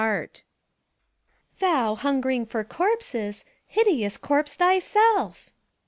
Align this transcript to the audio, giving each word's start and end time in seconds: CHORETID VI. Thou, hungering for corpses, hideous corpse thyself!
CHORETID 0.01 0.37
VI. 0.37 0.43
Thou, 1.59 1.93
hungering 1.93 2.47
for 2.47 2.63
corpses, 2.63 3.45
hideous 3.67 4.17
corpse 4.17 4.55
thyself! 4.55 5.51